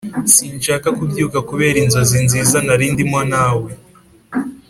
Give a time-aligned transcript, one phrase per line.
[0.35, 3.69] sinshaka kubyuka kubera inzozi nziza nari ndimo hamwe nawe